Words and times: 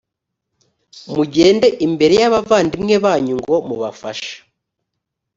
mugende 1.13 1.67
imbere 1.85 2.15
y’abavandimwe 2.21 2.95
banyu 3.05 3.35
ngo 3.41 3.55
mubafashe, 3.67 4.33